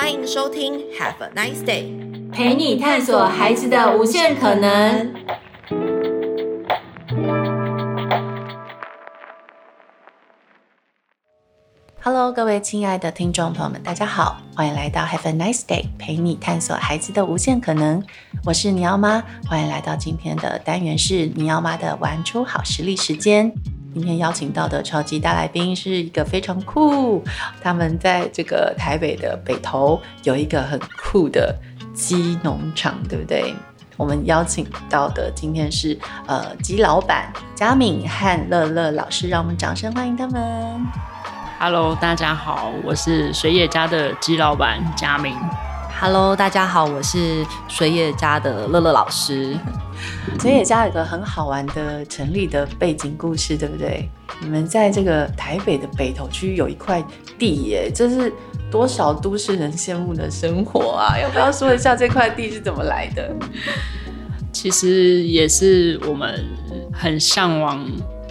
[0.00, 5.12] 欢迎收听 Have a nice day，陪你探索孩子的无限可能。
[12.00, 18.00] Hello，各位亲爱的听众朋友们，大家好，欢迎来到 Have a nice day，陪你探索孩子的无限可能。
[18.44, 23.52] 我是尼奥妈，欢迎来到今天的单元是尼奥妈的玩出好实力时间。
[23.94, 27.22] 今天邀请到的超级大来宾是一个非常酷，
[27.62, 31.54] 他们在这个台北的北投有一个很酷的
[31.94, 33.54] 鸡农场，对不对？
[33.96, 40.86] 我们邀请到的今天是呃鸡老板佳敏和乐乐老师，让我们掌声欢迎他们。
[41.58, 45.34] Hello，大家好，我是水野家的鸡老板佳敏。
[46.00, 49.56] Hello，大家好，我是水野家的乐乐老师。
[50.38, 54.08] 水野家有个很好玩的成立的背景故事，对不对？
[54.40, 57.04] 你们在这个台北的北投区有一块
[57.36, 58.32] 地耶，这是
[58.70, 61.18] 多少都市人羡慕的生活啊！
[61.18, 63.34] 要不要说一下这块地是怎么来的？
[64.52, 66.46] 其实也是我们
[66.92, 67.84] 很向往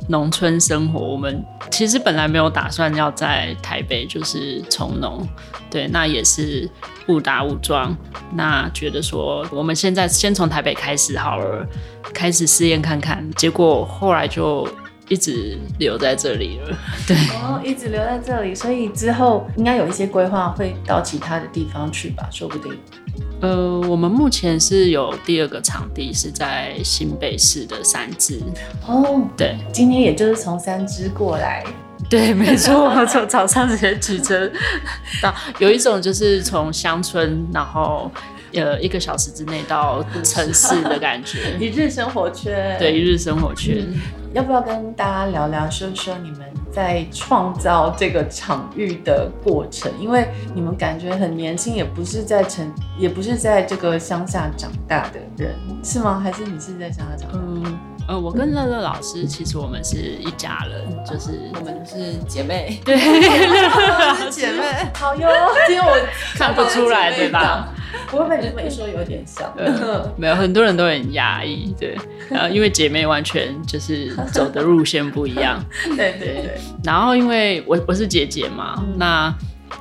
[0.07, 0.99] 农村生活。
[0.99, 5.27] 我们其实本来没有打算要在台北就是从农，
[5.69, 6.69] 对，那也是。
[7.07, 7.95] 误打误撞，
[8.33, 11.65] 那觉得说我们现在先从台北开始好了，
[12.13, 14.67] 开始试验看看，结果后来就
[15.07, 16.77] 一直留在这里了。
[17.07, 22.77] 对，哦，一直留在这里，所以之后应该有一些规划会到其他的地方去吧，说不定。
[23.39, 28.41] 呃，我们目前是有第二个场地是在新北市的三支。
[28.87, 31.63] 哦，对，今天也就是从三支过来。
[32.09, 34.49] 对，没错，从早上直接骑车
[35.21, 38.09] 到，有一种就是从乡村，然后
[38.53, 42.77] 呃一个小时之内到城市的感觉， 一日生活圈。
[42.79, 43.77] 对，一日生活圈。
[43.79, 43.99] 嗯，
[44.33, 49.91] 要不要跟大家聊聊，说说你们在创造这个场域的过程？
[49.99, 56.19] 因为你们感觉很年轻，也不是在城，也不是在这个乡下长大的人，是吗？
[56.19, 57.37] 还是你是在乡下长大？
[57.39, 57.79] 嗯。
[58.07, 62.97] 呃，我跟乐乐老师其实我们是一家人，就是我们是姐妹，对，
[64.15, 64.63] 是姐妹，
[64.95, 65.29] 好哟，
[65.69, 65.93] 因为我
[66.35, 67.67] 看不出来，对吧？
[68.09, 69.53] 不会被你这么一说有点像，
[70.15, 71.97] 没有，很多人都很压抑，对，
[72.29, 75.61] 然后因为姐妹完全就是走的路线不一样，
[75.97, 79.33] 对对对，然后因为我我是姐姐嘛，那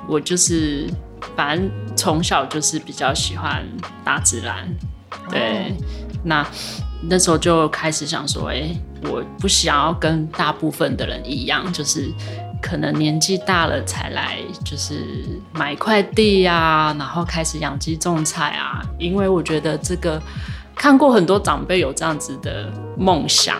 [0.08, 0.88] 我就是
[1.36, 3.64] 反正从小就是比较喜欢
[4.04, 4.68] 大自然，
[5.30, 5.72] 对，
[6.24, 6.44] 那。
[7.02, 8.74] 那时候就开始想说，哎、
[9.04, 12.10] 我不想要跟大部分的人一样，就是
[12.60, 18.82] 可能年纪大了才来，就是买块地呀、啊，然后开始养鸡种菜啊。
[18.98, 20.20] 因为我觉得这个
[20.74, 23.58] 看过很多长辈有这样子的梦想，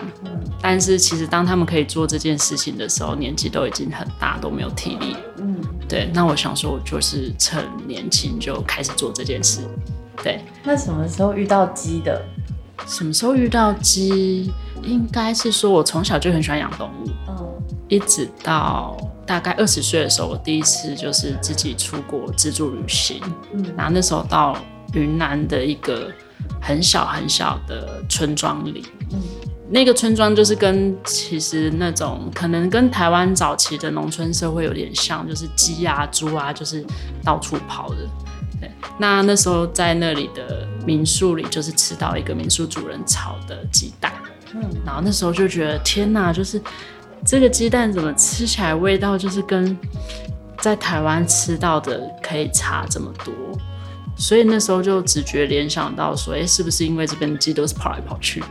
[0.61, 5.15] 但是其实当他们可以做这件事情的时候，年纪都已经很大，都没有体力。
[5.37, 5.55] 嗯，
[5.87, 6.09] 对。
[6.13, 9.61] 那我想说，我就是趁年轻就开始做这件事。
[10.23, 10.43] 对。
[10.63, 12.21] 那什么时候遇到鸡的？
[12.85, 14.51] 什么时候遇到鸡？
[14.83, 18.95] 应该是说，我从小就很喜欢养动物，嗯，一直到
[19.25, 23.19] 大概二十岁的时候，我第一次就是自己出国自助旅行，
[23.53, 24.55] 嗯，然后那时候到
[24.93, 26.09] 云南的一个
[26.61, 29.19] 很小很小的村庄里，嗯，
[29.69, 36.85] 那个村庄就是跟其实那种可能跟台湾早期的农村社会有点像，就是鸡啊、猪啊，就是
[37.23, 37.97] 到处跑的。
[38.61, 44.13] 对，那那时候在那里的民宿里，就是吃到一个民宿主人炒的鸡蛋，
[44.53, 46.61] 嗯，然后那时候就觉得天哪，就是
[47.25, 49.77] 这个鸡蛋怎么吃起来味道就是跟
[50.61, 53.33] 在台湾吃到的可以差这么多，
[54.15, 58.41] 所以那时候就直觉联想到说，哎，是不是因为这边的鸡都是跑来跑去？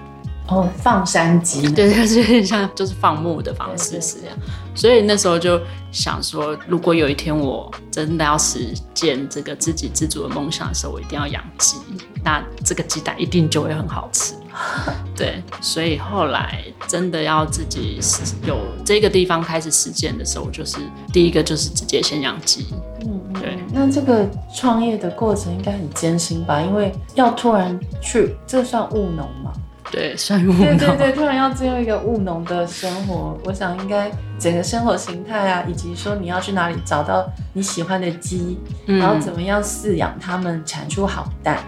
[0.49, 4.37] 哦，放山鸡，对，就是有点像就是放牧的方式是这样，
[4.75, 11.77] 所以那时候就想说，如果有一天我真的要实践这个自给自足的梦想的时候，我一定要养鸡，
[12.23, 14.35] 那这个鸡蛋一定就会很好吃。
[15.15, 17.99] 对，所以后来真的要自己
[18.47, 20.79] 有这个地方开始实践的时候，就是
[21.13, 22.67] 第一个就是直接先养鸡。
[23.03, 23.59] 嗯，对。
[23.73, 26.61] 那这个创业的过程应该很艰辛吧？
[26.61, 29.53] 因为要突然去，这算务农吗？
[29.91, 30.59] 对，算务农。
[30.59, 41.59] 对对对，突然要进入一个务农的生活，我想应该整个生活形态啊，以及说你要去哪里找到你喜欢的鸡，嗯、然后怎么样饲养它们，产出好蛋，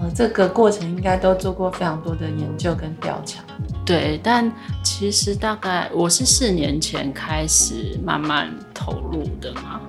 [0.00, 3.42] 呃，这个过程应该都做过非常多的研究跟调查。
[3.84, 4.50] 对，但
[4.84, 9.80] 其实大概我是四年前开始慢慢投入的嘛，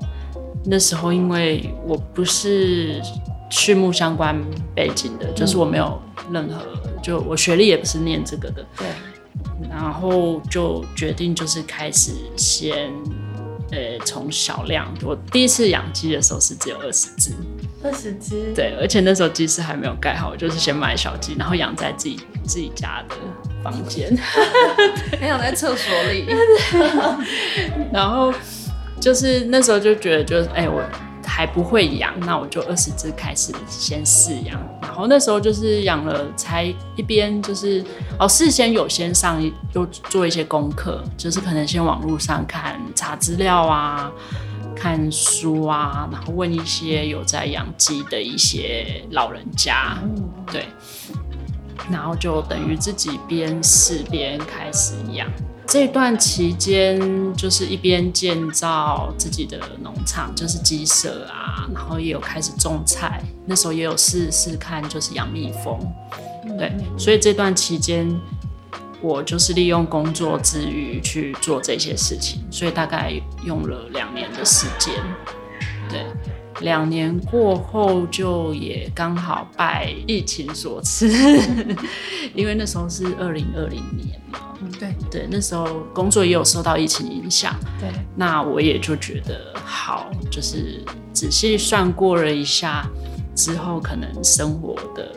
[0.65, 2.99] 那时候因为我不是
[3.53, 4.35] 畜牧相关
[4.75, 6.01] 背景的，就是我没有
[6.31, 6.59] 任何。
[7.03, 8.87] 就我学历也不是念这个的，对，
[9.69, 12.91] 然后就决定就是开始先，
[13.71, 17.31] 呃，从小量，我第一次养鸡的时候是只有二十只，
[17.83, 23.15] 二十只，对，而且那时候鸡是还没有盖好，就是先买小鸡，然后养在自己自己家的
[23.61, 24.17] 房间，
[25.19, 26.25] 还养在厕所里，
[27.93, 28.33] 然后
[28.99, 30.81] 就是那时候就觉得，就是哎、欸，我
[31.35, 36.63] 还不会养，那我就二十只开始先试养，然后那时候就是养了，才
[36.95, 37.83] 一边就是
[38.19, 39.43] 哦，事先有先上
[39.73, 44.11] 又做一些功课，就是可能先网络上看查资料啊，
[44.75, 49.97] 看书啊，然后问一些有在养鸡的一些老人家，
[50.51, 50.67] 对，
[51.89, 55.27] 然后就等于自己边试边开始养。
[55.65, 56.99] 这段期间
[57.35, 63.23] 就是一边建造自己的农场，就是鸡舍啊，然后也有开始种菜。
[63.45, 65.79] 那时候也有试试看，就是养蜜蜂。
[66.57, 68.07] 对，所以这段期间
[69.01, 73.13] 我就是利用工作之余去做这些事情，所以大概
[73.45, 74.93] 用了两年的时间。
[75.89, 76.05] 对，
[76.61, 81.07] 两年过后就也刚好拜疫情所赐，
[82.35, 84.39] 因为那时候是二零二零年嘛。
[84.61, 87.55] 嗯，对对，那时候工作也有受到疫情影响。
[87.79, 92.87] 对，那我也就觉得好，就是仔细算过了一下
[93.35, 95.11] 之后，可能生活的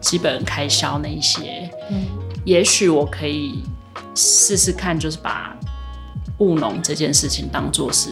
[0.00, 2.06] 基本开销那一些，嗯，
[2.44, 3.62] 也许我可以
[4.14, 5.56] 试试看，就是把
[6.38, 8.10] 务农这件事情当做是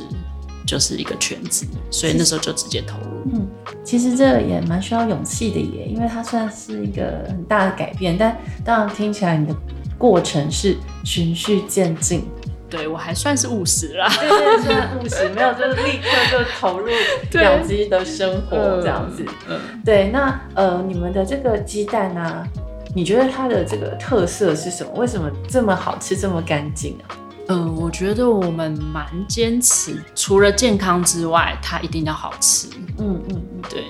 [0.68, 3.32] 就是一个全职，所以那时候就直接投入。
[3.32, 3.48] 嗯，
[3.82, 9.54] 其实这也蛮需要勇气的耶，因为它算是一个很大的改变，但当然听起来你的。
[9.98, 12.24] 过程是循序渐进，
[12.70, 16.86] 对我还算是务实啦，对对，算务实，没有就是立刻就投入
[17.34, 19.26] 养鸡的生活这样子。
[19.48, 22.46] 嗯，对，那呃，你们的这个鸡蛋呢、啊？
[22.94, 24.92] 你觉得它的这个特色是什么？
[24.94, 27.18] 为什么这么好吃，这么干净啊？
[27.48, 32.68] 嗯、呃，我觉得我们蛮坚持，除了健康之外，它一定要好吃。
[32.98, 33.84] 嗯嗯嗯，对。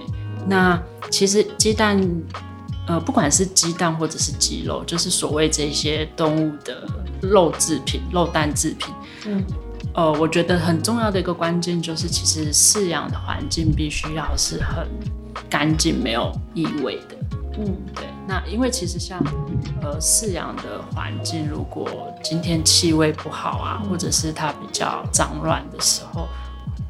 [0.46, 2.00] 那其实鸡蛋。
[2.90, 6.88] 呃，不管是鸡蛋或者是鸡肉，就是所谓这些动物的
[7.20, 8.94] 肉制品、肉蛋制品，
[9.26, 9.44] 嗯，
[9.92, 14.88] 呃，我觉得很重要的一个关键就是，其实饲养的环境必须要是很
[15.50, 17.16] 干净、没有异味的。
[17.58, 18.06] 嗯，对。
[18.26, 19.18] 那因为其实像
[19.82, 26.28] 呃饲养的环境，如果今天气味不好啊，或者是它比较脏乱的时候，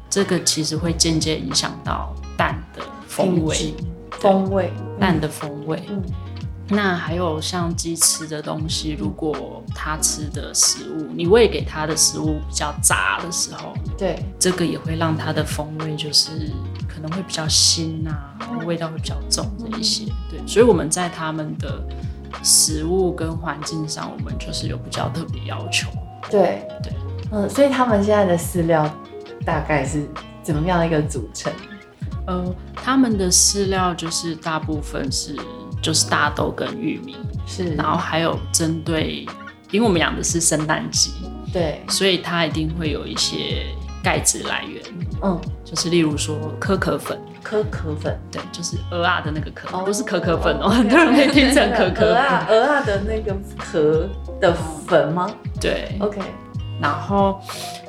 [0.09, 3.73] 这个其实会间接影响到蛋的风味。
[4.11, 5.81] 风味，蛋的风味。
[5.89, 6.03] 嗯，
[6.71, 16.51] 那还有像鸡吃的东西，如果它吃的食物，你喂给它的食物比较杂的时候，对，这个也会让它的风味就是
[16.87, 20.05] 可能会比较腥啊，味道会比较重这一些。
[20.29, 21.81] 对，所以我们在他们的
[22.43, 25.89] 食物跟环境上，我们就是有比较特别要求。
[26.29, 26.93] 对对，
[27.31, 28.87] 嗯，所以他们现在的饲料
[29.43, 30.07] 大概是
[30.43, 31.51] 怎么样的一个组成？
[32.27, 35.35] 呃，他们的饲料就是大部分是
[35.81, 37.15] 就是大豆跟玉米，
[37.45, 39.25] 是，然后还有针对，
[39.71, 41.11] 因为我们养的是生蛋鸡，
[41.53, 43.65] 对，所以它一定会有一些
[44.03, 44.81] 钙质来源，
[45.21, 54.07] 嗯，就是例如说可可粉，可可粉，对，就是鹅啊的那个壳，不是可可粉哦， 很多人会听成可可粉，鹅啊的那个壳
[54.39, 54.53] 的
[54.87, 55.29] 粉吗？
[55.59, 56.21] 对，OK。
[56.81, 57.41] 然后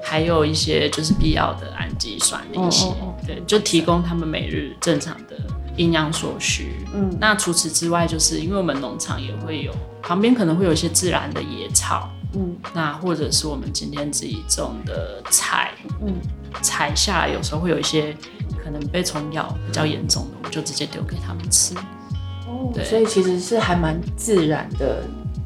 [0.03, 2.93] 还有一些就是必要的氨基酸那些，
[3.25, 5.37] 对，就提供他们每日正常的
[5.81, 6.73] 营养所需。
[6.95, 9.73] 嗯，那除此之外，就是因为我们农场也会有
[10.03, 16.15] 旁边可能会有一些自然的野草，嗯，那或者是我们今天自己种的菜，嗯，
[16.63, 18.17] 采下来有时候会有一些
[18.63, 21.75] 可能被虫咬比较严重的，我就直接丢给他们吃。
[22.47, 25.03] 哦，对，所以其实是还蛮自然的。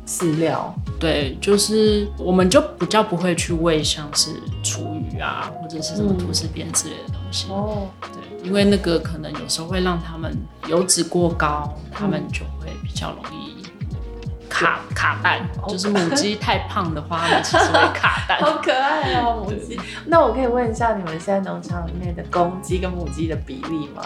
[0.06, 7.23] 饲料，对，就是我们就比较不会去喂像是厨余啊，或者是什么吐司边之类的东西。
[7.50, 10.36] 哦、嗯，对，因为那个可能有时候会让他们
[10.68, 13.62] 油脂过高，嗯、他们就会比较容易
[14.48, 15.48] 卡卡蛋。
[15.68, 18.40] 就是母鸡太胖的话，它们其实会卡蛋。
[18.40, 19.80] 好可爱哦，母鸡。
[20.06, 24.02] 那我可以问一下，你们现在农场里面的公鸡跟母鸡的比例吗？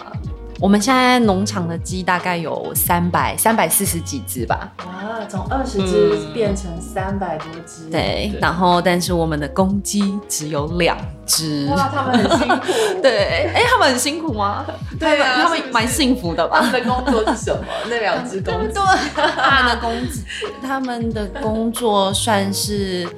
[0.61, 4.73] 我们现在农场的鸡大概有三百三百四十几只吧。
[4.79, 7.85] 哇，从二十只变成三百多只。
[7.87, 7.91] 嗯。
[7.93, 11.69] 对，然后但是我们的公鸡只有两只。
[11.69, 12.67] 哇，他们很辛苦。
[13.00, 14.67] 对，哎，他们很辛苦吗？
[14.99, 16.59] 对啊，他们蛮幸福的吧？
[16.61, 17.65] 他们的工作是什么？
[17.88, 18.75] 那两只公鸡。
[18.75, 18.83] 对，
[19.37, 19.93] 他们的工，
[20.61, 23.09] 他们的工作算是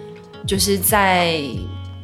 [0.47, 1.41] 就是在。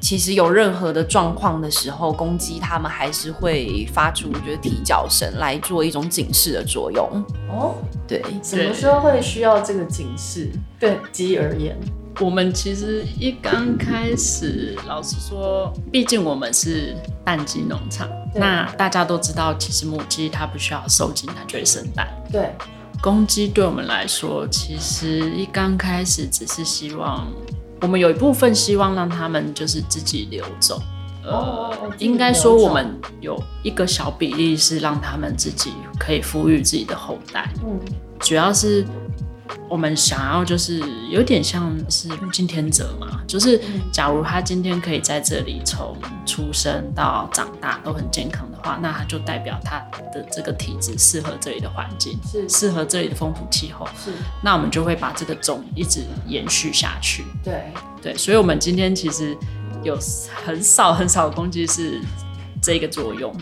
[0.07, 7.25] 其实有任何的状况的时候，公鸡它们还是会发出我觉得啼叫声来做一种警示的作用。
[7.51, 7.75] 哦，
[8.07, 10.49] 对，什么时候会需要这个警示？
[10.79, 11.77] 对鸡而言，
[12.21, 16.95] 我们其实一刚开始，老实说，毕竟我们是
[17.25, 22.07] 蛋鸡农场，那大家都知道，其实母鸡它不需要受精，它就会生蛋。
[22.31, 22.55] 对，
[23.03, 27.27] 公鸡对我们来说，其实一刚开始只是希望，
[27.80, 30.80] 我们有一部分希望让他们就是自己流走。
[31.25, 37.50] 呃，应该说我们有一个小比例是让他们自己可以抚育自己的后代。
[37.64, 37.78] 嗯，
[38.21, 38.87] 主要是。
[39.69, 43.61] 我们想要就是有点像是物竞天择嘛，就是
[43.93, 49.79] 假如他今天可以在这里从出生到长大都很健康的话，那他就代表他
[50.12, 54.12] 的这个体质适合这里的环境，是适合这里的风土气候，是。
[54.43, 57.25] 那我们就会把这个种一直延续下去。
[57.43, 59.37] 对对，所以我们今天其实
[59.83, 59.99] 有
[60.45, 62.00] 很少很少的攻击是
[62.62, 63.35] 这个作用，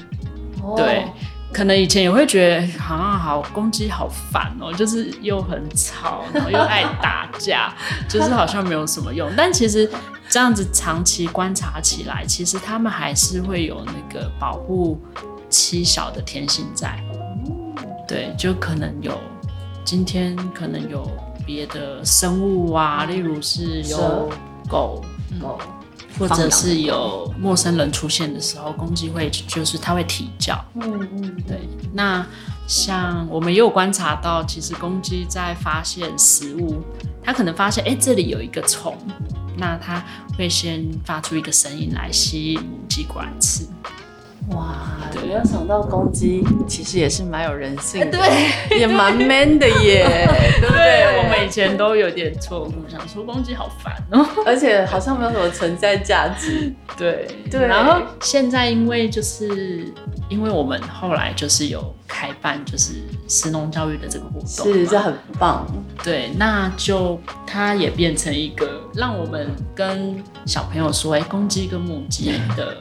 [0.63, 1.07] 哦、对。
[1.55, 7.73] 可能以前也会觉得好像好公鸡好烦哦，就是又很吵，然后又爱打架，
[8.09, 9.31] 就是好像没有什么用。
[9.37, 9.89] 但其实
[10.29, 15.01] 这样子长期观察起来，其实他们还是会有那个保护
[15.49, 17.01] 妻小的天性在。
[18.09, 19.19] 对，就可能有
[19.85, 21.09] 今天可能有
[21.47, 24.29] 别的生物啊，例如是有
[24.69, 25.03] 狗
[25.41, 25.59] 狗。
[26.19, 30.63] 或者是有陌生人出现的时候，公鸡会就是它会啼叫。
[30.75, 31.61] 嗯嗯，对。
[31.93, 32.25] 那
[32.67, 36.83] 像我们也有观察到，其实公鸡在发现食物，
[37.23, 38.97] 它可能发现哎、欸、这里有一个虫，
[39.57, 40.03] 那它
[40.39, 43.67] 会先发出一个声音来吸引母鸡过来吃。
[44.51, 50.07] 哇，没有想到公鸡其实也是蛮有人性的，对，也蛮 man 的耶，
[50.61, 50.79] 对 不对？
[50.79, 57.67] 对，我们以前都有点错误，想说公鸡好烦哦， 而且好像没有什么存在价值，对对。
[57.67, 59.91] 然后现在因为就是
[60.29, 62.93] 因为我们后来就是有开办就是
[63.27, 65.67] 食农教育的这个活动，是这很棒，
[66.03, 72.77] 对，那就它也变成一个让我们跟小朋友说，哎，公鸡跟母鸡的。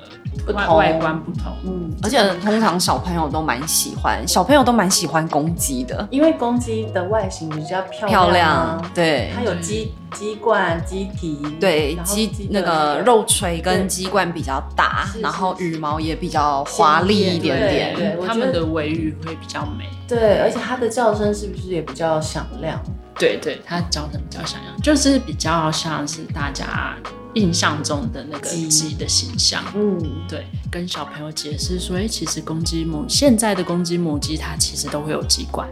[0.52, 22.82] 外外观不同，嗯，而且通常小朋友都蛮喜欢，小朋友都蛮喜欢公鸡的，因为公鸡的外形比较漂亮，漂亮，对，它有鸡鸡冠、鸡蹄，对，鸡那个肉垂跟鸡冠比较大，然后羽毛也比较华丽一点点，对，它们的尾羽会比较美，对，而且它的叫声是不是也比较响亮？
[23.18, 26.96] 对对，它叫声比较响亮，就是比较像是大家。
[27.36, 28.94] 印象中的那个鸡。
[28.94, 29.98] 的形象，嗯，
[30.28, 35.68] 对，跟小朋友解释说，哎、欸，其实公鸡母现在的公鸡母鸡它其实都会有鸡冠，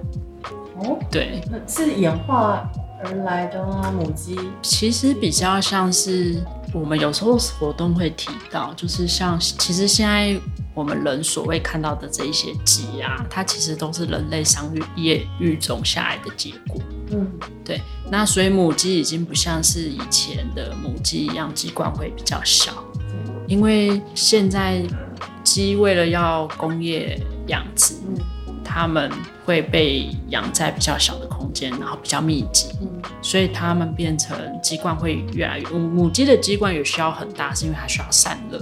[0.77, 2.67] 哦，对，是演化
[3.03, 3.91] 而来的吗？
[3.91, 4.37] 母鸡？
[4.61, 6.41] 其实比较像是
[6.73, 10.39] 我们有时候活动会提到，就是像其实现在
[10.73, 16.81] 我们人所谓看到的这一些鸡啊，它其实都是人类商业育种下来的结果。
[17.11, 17.31] 嗯，
[17.63, 22.71] 对，那所以母鸡已经不像是以前的母鸡一样，鸡冠会比较小，
[23.47, 24.81] 因为现在
[25.43, 27.95] 鸡为了要工业养殖，
[28.63, 29.11] 它们
[29.45, 32.69] 会被养在比较小的空间，然后比较密集，
[33.21, 38.61] 所以它们变成鸡冠会越来越，母鸡的鸡冠也需要很大，是因为它需要散热。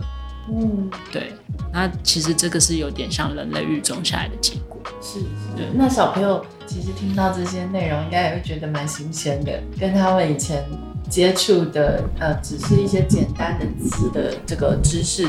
[0.52, 1.34] 嗯，对，
[1.72, 4.82] 那其实这个是有点像人类育种下来的结果。
[5.00, 5.26] 是，是，
[5.56, 5.68] 对。
[5.76, 10.64] 那小朋友其实听到这些内容，应该也会觉得蛮新鲜的，跟他们以前
[11.10, 15.28] 接触的呃，只是一些简单的词的这个知识，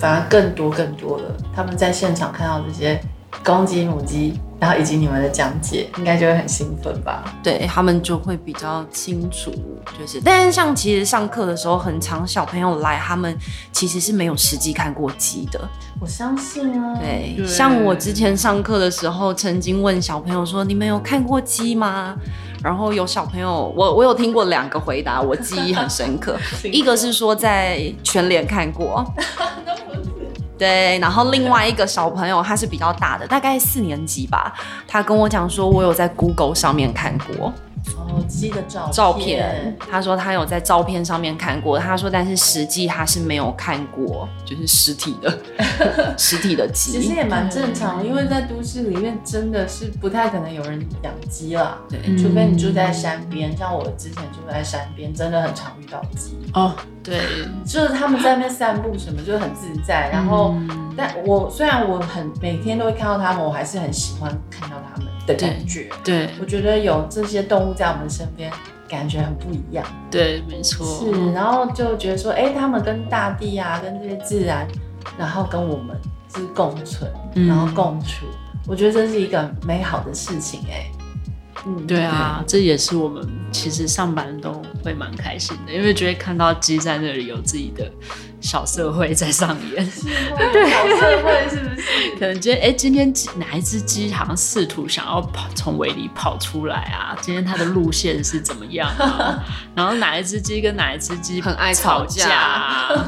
[0.00, 1.36] 反而更多更多了。
[1.54, 2.98] 他们在现场看到这些
[3.44, 4.38] 公鸡、母鸡。
[4.60, 7.22] 然后以及你们的讲解，应该就会很兴奋吧？
[7.44, 9.52] 对，他们就会比较清楚，
[9.96, 10.20] 就是。
[10.20, 13.38] 但是像其实上课的时候，很常小朋友来，他们
[13.70, 15.60] 其实是没有实际看过鸡的。
[16.00, 16.98] 我相信啊。
[16.98, 22.16] 对，对像我之前上课的时候，曾经问小朋友说：“你们有看过鸡吗？”
[22.60, 26.36] 然后有小朋友，我我有听过两个回答，我记忆很深刻。
[26.72, 29.06] 一个是说在全联看过。
[30.58, 34.52] 对，然后另外一个小朋友他是比较大的，大概四年级吧，
[34.86, 37.52] 他跟我讲说，我有在 Google 上面看过。
[37.96, 45.38] 哦，鸡的照照片，他说他有在照片上面看过，他说但是实际他是没有看过，就是实体的
[46.18, 46.92] 实体的鸡。
[46.92, 56.36] 其实也蛮正常的，因为在都市里面真的是不太可能有人养鸡了，对，除非你住在山边，像我之前住在山边，真的很常遇到鸡。
[56.54, 57.20] 哦，对，
[57.64, 60.08] 就是他们在那边散步什么，就是很自在。
[60.10, 60.54] 然后，
[60.96, 65.07] 但我虽然我很每天都会看到他们，我还是很喜欢看到他们。
[65.36, 68.50] 的感觉，对，我觉得有这些动物在我们身边，
[68.88, 69.84] 感觉很不一样。
[70.10, 70.86] 对，没错。
[70.86, 74.66] 是，然后就觉得说，哎、欸，他们跟大地啊，跟这些自然，
[75.18, 75.94] 然后跟我们
[76.34, 77.10] 是共存，
[77.46, 80.72] 然后共处，嗯、我觉得这是一个美好的事情、欸。
[80.72, 80.90] 哎，
[81.68, 87.90] 嗯，对啊，对这也是我们其实上班都会蛮开心的，因为觉得看到鸡在那里有自己的
[88.40, 89.90] 小社会在上演？
[90.52, 91.88] 对，小社会是不是？
[92.18, 97.16] 可能今天哎，今天哪一只鸡好像试图想要跑从围里跑出来啊？
[97.20, 99.44] 今天它的路线是怎么样啊？
[99.76, 103.04] 然后哪一只鸡跟哪一只鸡很爱吵架啊？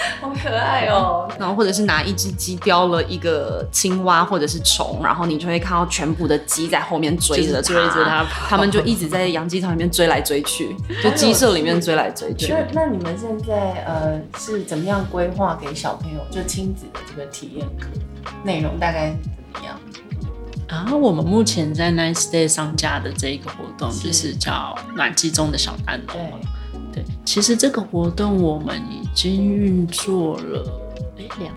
[0.20, 1.28] 好可爱哦！
[1.38, 12.52] 然后或者是拿一只鸡叼了一个青蛙或者是虫，然后你就会看到全部的鸡在后面追着追着它，他们就一直在养鸡场里面追来追去， 就鸡舍里面追来追去。
[12.52, 17.88] 那那你们现在呃是怎么样规划给小朋友就亲子的这个体验课
[18.44, 19.14] 内容大概
[19.52, 19.78] 怎么样？
[20.68, 26.38] 啊，我们目前在 Nice Day 上架的这一个活动就是叫暖鸡中的小蛋农。
[26.92, 30.64] 对，其实这个活动我们已经运作了
[31.16, 31.52] 两年，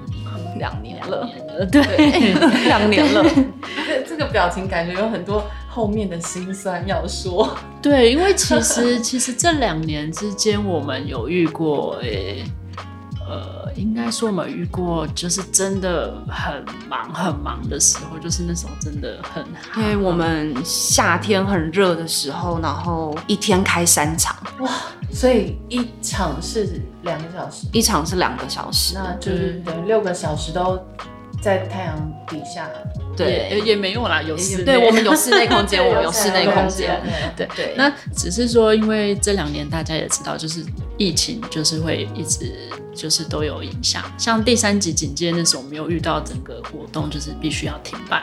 [0.57, 1.29] 两年了，
[1.71, 1.81] 对，
[2.67, 3.23] 两年了。
[4.07, 7.55] 这个表情感觉有很多后面的辛酸要说。
[7.81, 12.43] 对，因为其实 其实这两年之间，我们有遇过，诶，
[13.27, 19.45] 呃，应该说我们遇过，就是真的很忙很忙的时候，就是那时候真的很，
[19.77, 24.69] 因为我们夏天很热的时候，然后一天开三场，哇。
[25.13, 30.79] 所以一场是两个小时，一场是两个小时，那就是等于六个小时都
[31.41, 32.69] 在太阳底下。
[33.15, 37.01] 对，也，也没有啦，有室内，对，我们有室内空间， 我们有室内空间。
[37.35, 37.73] 对对。
[37.75, 40.63] 那只是说，因为这两年大家也知道，就是
[40.97, 42.53] 疫情，就是会一直
[42.93, 44.03] 就是都有影响。
[44.17, 48.19] 像第三级警戒那时候，没有遇到整个活动，就是必须要停摆。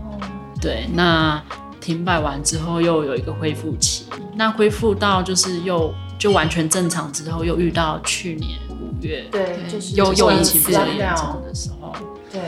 [0.00, 0.20] 哦。
[0.60, 1.42] 对，那。
[1.82, 4.06] 停摆完之后，又有一个恢复期。
[4.36, 11.92] 那恢复到就是又就完全正常之后，又遇到去年五月，对，就是又又疫情比较严重的时候，
[12.30, 12.40] 对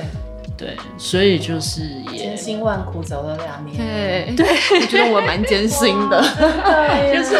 [0.56, 1.82] 对，所以就是
[2.12, 4.46] 也千辛万苦走了两年，对对，
[4.80, 7.34] 我觉得我蛮艰辛的， 对，就是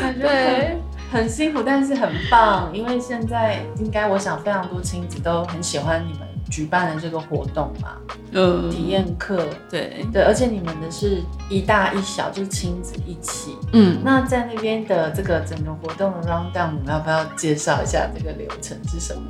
[0.00, 0.76] 感觉对。
[1.12, 6.20] 很辛苦，但是很棒，因为现在应该我想非常多亲子都很喜欢你们。
[6.50, 7.90] 举办的这个活动嘛，
[8.32, 10.04] 嗯，体验课，对。
[10.12, 19.22] 对，而且你们的是一大一小，就是亲子一起，嗯，那在那边的这个整个活动的 round down，我们要不要介绍一下这个流程是什么？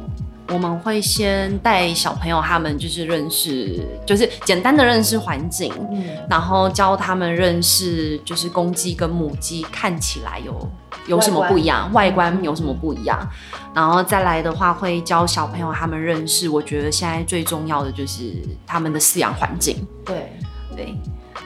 [0.53, 10.71] 我们会先带小朋友他们就是认识，就是简单的认识环境，嗯，然后教他们认识就是公鸡跟母鸡看起来有
[11.07, 13.19] 有什么不一样，外观，有什么不一样。
[13.73, 16.49] 然后再来的话，会教小朋友他们认识。
[16.49, 18.33] 我觉得现在最重要的就是
[18.67, 19.87] 他们的饲养环境。
[20.05, 20.33] 对
[20.77, 20.95] 对，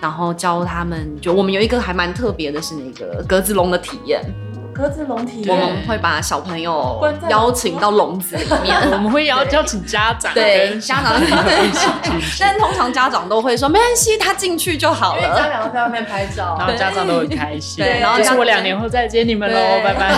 [0.00, 4.24] 然后教他们，就我们有一个还蛮特别的是那个格子笼的体验。
[4.74, 12.36] 格子笼体验，我们会把小朋友邀请到笼子里面， 我们会邀邀请家长，对家长一起进去。
[12.42, 15.22] 但通常家长都会说没关系，他进去就好了。
[15.22, 17.84] 因为家长在外面拍照， 然后家长都很开心。
[17.84, 20.14] 对，然后就是我两年后再接你们喽，拜拜。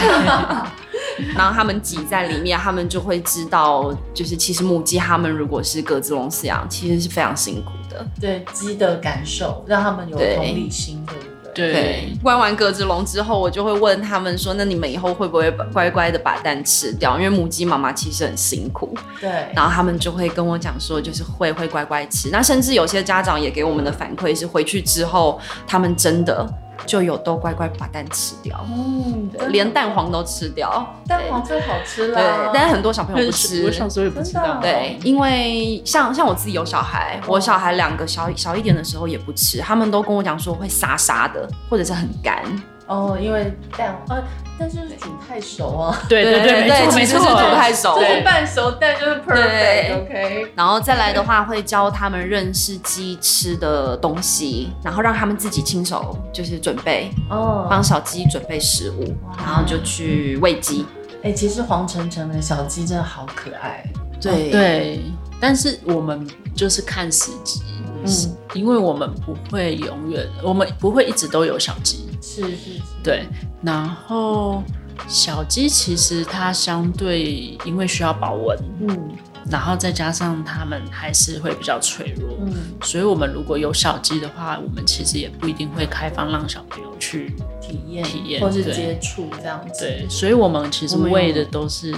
[1.35, 8.05] 然后他们挤在里面，他们就会知道，就是其实母鸡他们如果是鸽子笼饲养，其实是非常辛苦的。
[8.21, 11.26] 对鸡的感受，让他们有同理心，对不
[11.57, 12.13] 对？
[12.23, 17.17] 关完鸽子笼之后，我就会问他们说：“那你们以后会不会乖乖的把蛋吃掉？
[17.19, 19.31] 因为母鸡妈妈其实很辛苦。”对。
[19.55, 22.29] 然后他们就会跟我讲说，就是会会乖乖吃。
[22.31, 26.47] 那甚至有些家长也给我们的反馈是，回去之后他们真的。
[26.85, 32.15] 就有都乖乖把蛋吃掉，嗯，连蛋黄都吃掉，蛋黄最好吃了。
[32.17, 34.59] 对，但是很多小朋友不吃，我小时候也不知道。
[34.61, 42.43] 对，因为像像我自己有小孩，我小孩两个小小一点的时候也不吃，他们都跟我讲说会沙沙的，或者是很干。
[42.87, 44.23] 哦，因为蛋，呃，
[44.59, 45.99] 但是煮太熟啊。
[46.09, 50.03] 对对对，没错，没错是煮太熟，就是半熟蛋就是 perfect。
[50.03, 60.87] OK，然后再来的话，会教他们认识鸡吃的东西，然后让他们自己亲手就是准备，哦，帮小鸡准备食物，然后就去喂鸡。
[61.25, 63.85] 哎，其实黄澄澄的小鸡真的好可爱。
[64.21, 65.01] 对对，
[65.41, 67.63] 但是我们就是看时机，
[68.05, 72.06] 嗯，因为我们不会永远，我们不会一直都有小鸡。
[72.27, 73.25] 是是是，对。
[73.63, 74.63] 然后
[75.07, 79.11] 小鸡其实它相对因为需要保温，嗯，
[79.51, 89.85] 然后再加上它们还是会比较脆弱，嗯，所以我们如果有小鸡的话，我们其实也不一定会开放让小朋友去体验体验或是接触这样子。
[89.85, 91.95] 对，所以我们其实喂的都是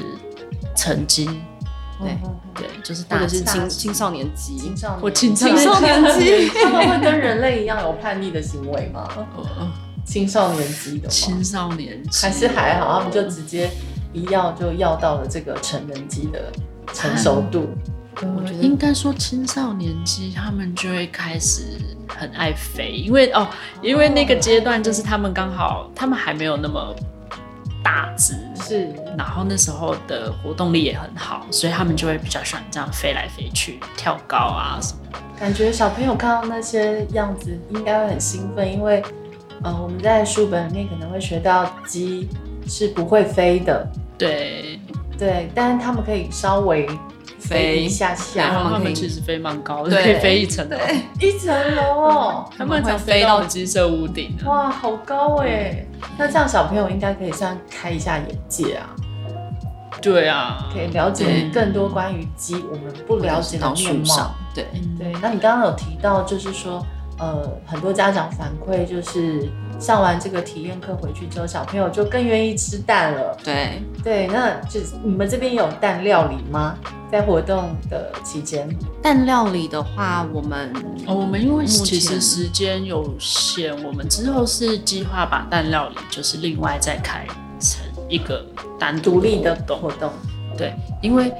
[0.76, 1.26] 成鸡，
[1.98, 2.18] 对
[2.54, 9.08] 对，就是大是青青少年鸡，青少或青青少年鸡， 他们会跟人类一样有叛逆的行为吗？
[10.08, 13.70] 青少年级的青少年鸡还是还好，他们就直接
[14.14, 16.50] 一要就要到了这个成人级的
[16.94, 17.68] 成熟度。
[18.22, 23.46] 我觉得应该说青少年期他们就会开始很爱飞，因为哦，
[23.82, 26.96] 因为那个阶段就是他们刚好他们还没有那么
[27.84, 35.00] 大只，是，然后那时候的活动力也很好，所以他们就会比较喜欢这样飞来飞去、跳高啊什么。
[35.38, 39.04] 感觉小朋友看到那些样子应该会很兴奋，因为
[39.62, 42.28] 呃我们在书本里面可能会学到鸡
[42.66, 44.78] 是不会飞的，对
[45.18, 46.88] 对，但是他们可以稍微。
[47.40, 50.76] 飞一下下，他们他们其实飞蛮高的，可以飞一层楼，
[51.20, 54.36] 一层楼哦，他们才飞到鸡舍屋顶。
[54.44, 55.86] 哇，好高哎！
[56.18, 58.90] 那这样小朋友应该可以算开一下眼界啊。
[60.02, 64.34] 对啊，可以了解更多关于鸡我们不了解的面貌。
[64.52, 64.66] 对
[64.98, 66.84] 对，那你刚刚有提到，就是说，
[67.18, 69.48] 呃，很多家长反馈就是。
[69.80, 73.38] 上完这个体验课回去之后，小朋友就更愿意吃蛋了。
[73.44, 76.76] 对对，那就是你们这边有蛋料理吗？
[77.12, 78.68] 在活动的期间，
[79.00, 80.72] 蛋料理的话，我们
[81.06, 87.24] 哦，我们因为其实时间有限，我们之后是计划把蛋料理就是另外再开
[87.60, 88.44] 成一个
[88.80, 90.10] 单独立的活动。
[90.56, 91.32] 对，因为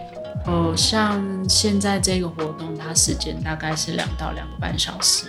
[0.47, 5.25] 呃，像现在这个活动，它时间大概是两到两个半小时。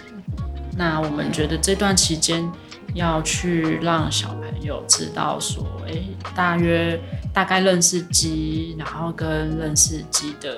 [0.80, 2.50] 那我们觉得这段期间。
[2.96, 7.00] 要去让小朋友知道说，诶、欸，大约
[7.32, 10.58] 大概认识鸡，然后跟认识鸡的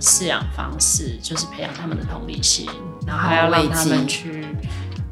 [0.00, 2.70] 饲养方式，就是培养他们的同理心，
[3.04, 4.46] 然后还要让他们去。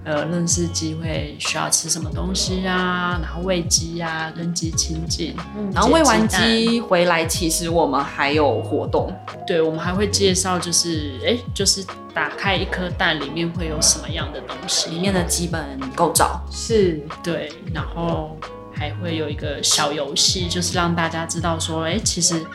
[0.09, 3.21] 呃，认识鸡会需要吃什么东西啊？
[3.23, 5.37] 然后喂鸡啊，跟鸡亲近。
[5.55, 9.15] 嗯，然后喂完鸡回来，其实我们还有活动。
[9.47, 17.07] 对，我们还会介绍，就是哎，就是打开一颗蛋里面会有什么样的东西，里面的基本构造是。
[17.23, 18.35] 对，然后
[18.73, 22.47] 还会有一个小游戏，就是让大家知道说，哎，其实。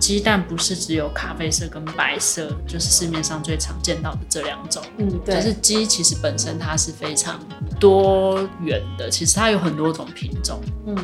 [0.00, 4.82] 鸡蛋不是只有咖啡色跟白色，就是市面上最常见到的这两种。
[4.98, 5.36] 嗯，对。
[5.36, 7.38] 就是鸡其实本身它是非常
[7.78, 10.60] 多元的，其实它有很多种品种。
[10.86, 10.96] 嗯，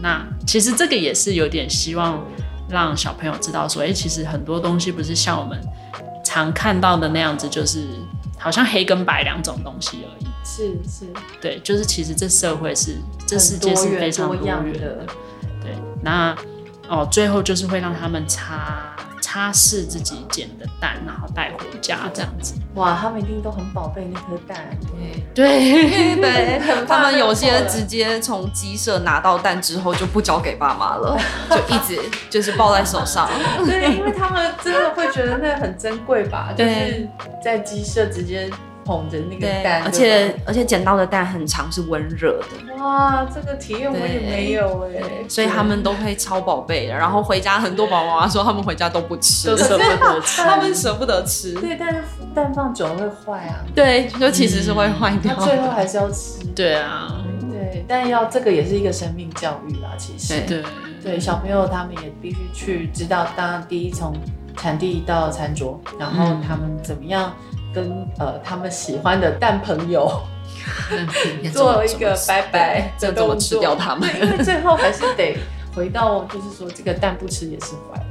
[0.00, 2.24] 那其实这个也是有点希望
[2.70, 5.60] 让小朋友知道说，哎、欸，其实很多东西不是像我们
[6.24, 7.86] 常看到的那样子，就是
[8.38, 10.26] 好像黑跟白两种东西而已。
[10.42, 11.06] 是是，
[11.38, 15.06] 对，就是其实这社会是这世界是非常多元的。
[15.60, 16.34] 对，那。
[16.88, 22.54] 哦，最后就是会让他们擦擦拭自己捡的蛋，然后带回家这样子。
[22.74, 24.56] 哇，他们一定都很宝贝那颗蛋。
[25.34, 31.18] 对对对，他们有些直接从鸡舍拿到蛋之后就不交给爸妈了，
[31.50, 33.28] 就一直就是抱在手上。
[33.66, 36.54] 对，因为他们真的会觉得那个很珍贵吧？
[36.56, 37.06] 就是
[37.44, 38.50] 在鸡舍直接。
[38.88, 42.82] 捧着那个蛋，而且而且捡到的蛋很长是温热的。
[42.82, 46.94] 哇，这个体验我也没有哎，所以他们都会超宝贝的。
[46.94, 51.52] 然后回家很多宝宝妈妈说他们回家都不吃，舍不得吃，他们舍不得吃。
[51.60, 52.02] 对，但是
[52.34, 53.60] 蛋放久了会坏啊。
[53.74, 55.34] 对，就其实是会坏掉。
[55.34, 56.42] 最后还是要吃。
[56.56, 60.40] 对啊，对，但要这个也是一个生命教育啦，其实。
[60.46, 60.62] 对
[61.02, 64.14] 对，小朋友他们也必须去知道，当第一从
[64.56, 67.30] 产地到餐桌，然后他们怎么样。
[67.78, 70.10] 跟呃他们喜欢的蛋朋友
[71.52, 74.08] 做一个拜拜，这怎么吃掉他们？
[74.20, 75.36] 因为最后还是得
[75.74, 78.02] 回到，就是说这个蛋不吃也是坏。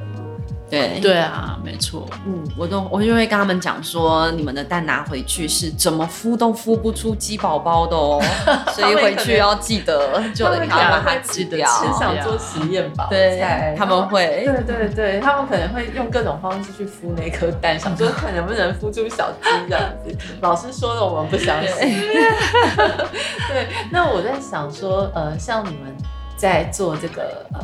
[0.70, 2.06] 对对啊，没错。
[2.26, 8.22] 嗯，我都我就会跟他们讲说，你们的蛋拿回去是怎么孵都孵不出鸡宝宝的哦，
[8.76, 13.08] 所以回去要记得就要把它吃掉吃想做实验吧。
[13.10, 14.44] 对，他们会。
[14.46, 20.18] 对对对，他们可能会用各种方式去孵那颗蛋，想说看能不能孵出小鸡这样子。
[20.42, 21.74] 老师说的我们不相信。
[23.48, 25.96] 对，那我在想说，呃，像你们
[26.36, 27.60] 在做这个呃。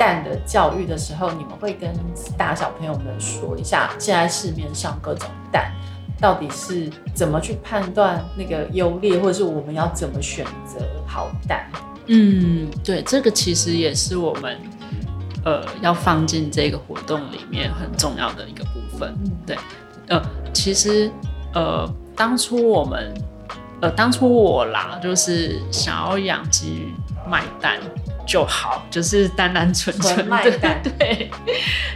[0.00, 1.92] 蛋的教育的时候，你们会跟
[2.38, 5.70] 大小朋友们说一下，现在市面上各种蛋
[6.18, 11.66] 到底是怎么去判断那个优劣，或者是我们要怎么选择好蛋？
[12.06, 14.58] 嗯，对，这个其实也是我们
[15.44, 19.14] 呃要放进这个活动里面很重要的一个部分。
[19.22, 19.58] 嗯、对，
[20.08, 20.22] 呃，
[20.54, 21.12] 其实
[21.52, 21.86] 呃
[22.16, 23.12] 当初我们
[23.82, 26.88] 呃当初我啦，就是想要养鸡
[27.30, 27.78] 卖蛋。
[28.30, 30.80] 就好，就是单单纯纯卖 蛋。
[30.84, 31.28] 对，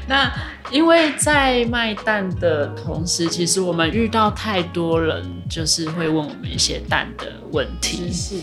[0.09, 0.29] 那
[0.73, 8.13] 因为在卖蛋的同时，其实我们遇到太多人，就是会问我们一些蛋的问题。
[8.13, 8.35] 是，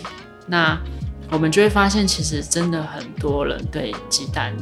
[0.48, 0.80] 那
[1.30, 4.56] 我们就会发现，其实真的很多人对鸡蛋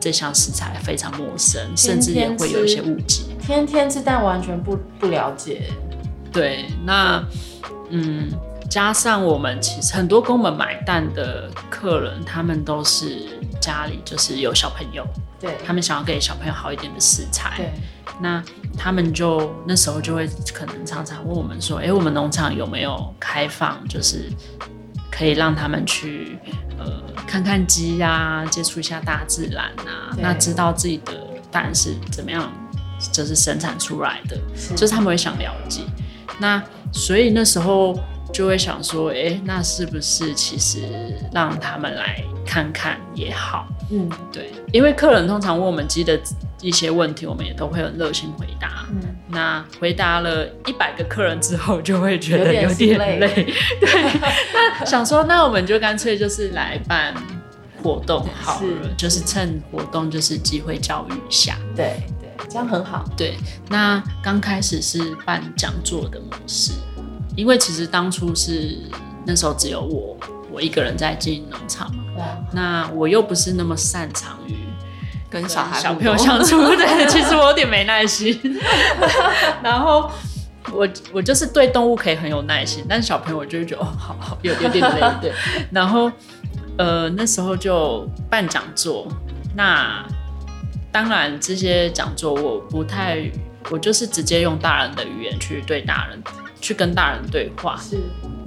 [0.00, 3.22] 这项食材非常陌生，甚至也会有一些误解。
[3.40, 5.70] 天天吃蛋完全不不了解。
[6.32, 7.24] 对，那
[7.90, 8.30] 嗯。
[8.70, 13.26] 加上我们其实很多跟我们买蛋的客人，他们都是
[13.60, 15.04] 家里就是有小朋友，
[15.40, 17.72] 对，他们想要给小朋友好一点的食材，对，
[18.20, 18.40] 那
[18.78, 24.30] 他们就那时候就会可能常常问我们说，哎、欸，我们农场有没有开放，就是
[25.10, 26.38] 可以让他们去
[26.78, 31.12] 呃看看鸡呀、啊，接触一下大自然啊，那知道自己的
[31.50, 32.48] 蛋是怎么样，
[33.10, 34.76] 就是生产出来的，是。
[34.76, 35.82] 就是他们会想了解，
[36.40, 37.98] 那所以那时候。
[38.32, 40.82] 就会想说，哎、欸，那是不是其实
[41.32, 43.66] 让他们来看看也好？
[43.90, 46.16] 嗯，对，因为客人通常问我们鸡的
[46.62, 48.86] 一些问题，我们也都会很热心回答。
[48.88, 53.18] 嗯，那回答了一百个客人之后，就会觉得有点累。
[53.18, 53.34] 累
[53.80, 54.20] 对，
[54.52, 57.12] 那想说，那我们就干脆就是来办
[57.82, 61.56] 活动好了，是就是趁活动就是机会教育一下。
[61.74, 62.19] 对对，
[62.50, 63.04] 这样很好。
[63.16, 66.72] 对，那刚开始是办讲座的模式。
[67.36, 68.76] 因为其实当初是
[69.24, 70.16] 那时候只有我
[70.50, 74.56] 我一个人在经营农场嘛，哇那我又不是那么擅长于
[75.30, 78.38] 跟小孩小朋友相处， 对，其实我有点没耐心。
[79.62, 80.10] 然后
[80.72, 85.32] 我我就是对动物可以很有耐心，但是小朋友我就会觉得哦，好好有有点累，对。
[85.70, 86.10] 然后
[86.76, 89.06] 呃那时候就办讲座，
[89.54, 90.04] 那
[90.92, 93.30] 当然这些讲座我不太，
[93.70, 96.22] 我就是直接用大人的语言去对大人。
[96.62, 97.96] 去跟大人对话，是，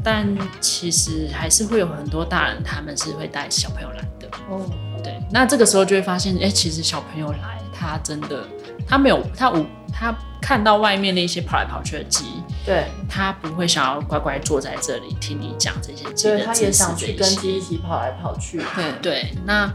[0.03, 0.23] 但
[0.61, 4.29] 其实还是会有很多大人，他们是会带小朋友来的。
[4.51, 4.69] 哦，
[5.03, 8.47] 对，那这个时候就会发现，哎、欸，其实小朋友来，他真的，
[8.87, 12.25] 他没有，他无，他看到外面那些跑来跑去的鸡，
[12.63, 16.37] 对，他不会想要乖乖坐在这里听你讲这些鸡的知识。
[16.37, 18.61] 对，他也想去跟鸡一起跑来跑去。
[18.75, 19.73] 对对，那，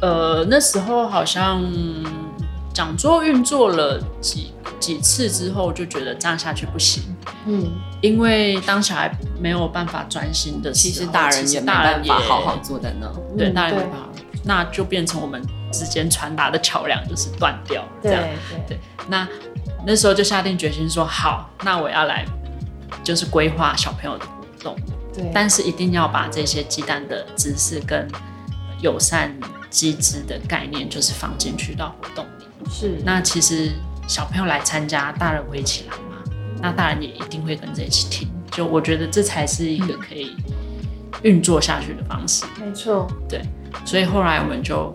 [0.00, 1.62] 呃，那时候好像
[2.72, 7.02] 讲座运作了几几次之后，就觉得这样下去不行。
[7.46, 13.06] 嗯，因为当小孩没有办法专心的时候，其实大人也没办法好好坐在那。
[13.36, 14.08] 对，大人没办法，
[14.44, 17.88] 那就变成我们之间传达的桥梁就是断掉了。
[18.02, 18.22] 这样，
[18.66, 18.80] 对对。
[19.08, 19.28] 那
[19.86, 22.24] 那时候就下定决心说，好，那我要来，
[23.04, 24.32] 就是规划小朋友的活
[24.62, 24.76] 动。
[25.12, 25.30] 对。
[25.34, 28.08] 但是一定要把这些鸡蛋的知识跟
[28.80, 29.34] 友善
[29.70, 32.44] 鸡只的概念，就是放进去到活动里。
[32.68, 33.00] 是。
[33.04, 33.70] 那其实
[34.06, 36.22] 小朋友来参加，大人会一起来嘛。
[36.60, 40.36] 那大人也一定会跟着一起听，就我觉得这才是一个可以
[41.22, 42.44] 运作下去的方式。
[42.58, 43.40] 没错，对，
[43.86, 44.94] 所以后来我们就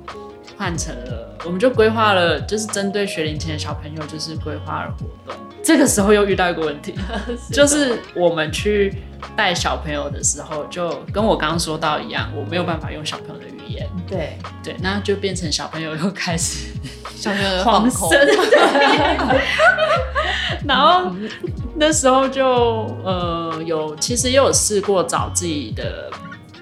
[0.57, 5.35] 换成了，我们就规划了，就是针对学龄前的小朋友，就是规划了活动。
[5.63, 6.93] 这个时候又遇到一个问题，
[7.47, 9.01] 是就是我们去
[9.35, 13.87] 带小朋友的时候，就跟我刚刚说到一样，我没有办法用小朋友的语言。
[14.07, 16.71] 对对，那就变成小朋友又开始
[17.17, 18.27] 小朋友慌神。
[20.67, 21.11] 然后
[21.75, 22.45] 那时候就
[23.03, 26.11] 呃有，其实也有试过找自己的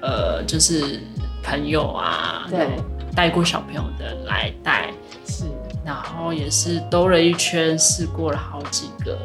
[0.01, 1.01] 呃就是
[1.41, 2.67] 朋友啊，对，
[3.15, 4.89] 带过小朋友的来带，
[5.25, 5.45] 是，
[5.85, 9.17] 然后也是兜了一圈，试过了好几个，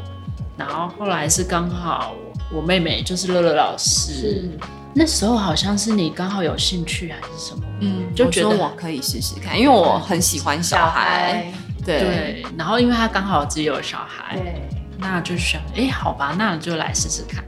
[0.57, 2.14] 然后后来是刚好
[2.53, 4.51] 我妹妹就是乐乐老师，是，
[4.94, 11.53] 那时候好像是你刚好有兴趣还是什么，嗯，就觉得我可以试试看，因为我很喜欢小孩。
[11.85, 17.42] 对，对，然后因为他刚好自己有小孩，对，那就想，哎，好吧，那就来试试看。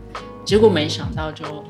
[0.47, 1.63] 结果没想到就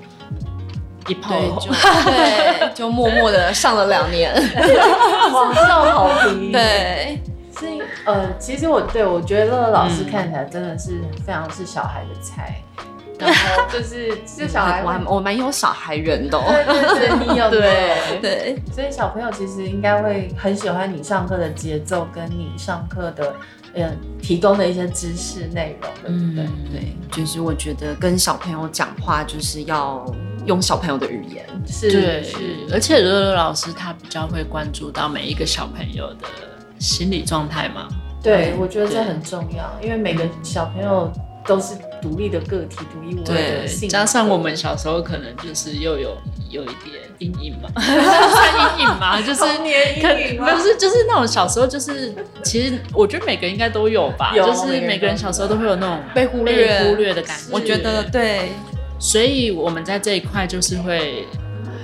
[1.08, 1.70] 一炮就
[2.04, 4.34] 对，就默默的上了两年，
[5.32, 6.52] 网上好评。
[6.52, 7.20] 对，
[7.56, 12.62] 所以呃，其实我对我觉得乐乐老师看起来真的是非常是小孩的菜。
[13.26, 16.38] 然后就是，就小孩，我我蛮有小孩缘的。
[16.38, 23.34] 对对对，你有 对对，所以小朋友其实应该会很喜欢你上课的节奏，跟你上课的
[23.74, 26.46] 呃提供的一些知识内容，对不对？
[26.72, 30.04] 对，就是我觉得跟小朋友讲话就是要
[30.46, 32.36] 用小朋友的语言，是是，
[32.72, 36.28] 而且乐乐老师他比较会关注到每一个小朋友的
[36.78, 37.88] 心理状态嘛。
[38.22, 41.10] 对，我觉得这很重要，因为每个小朋友。
[41.46, 43.92] 都是独立的个体，独一无二的性格。
[43.92, 46.16] 加上我们小时候可能就是又有
[46.48, 50.54] 有一点阴影嘛， 算阴影嘛，就是童年阴影吗？
[50.54, 57.44] 不是，就是那种小时候，就是其实我觉得每个人应该都有吧，有就是每个人小时候都会有那种被忽略、忽略的感觉。
[57.50, 58.50] 我觉得对，
[58.98, 61.26] 所以我们在这一块就是会。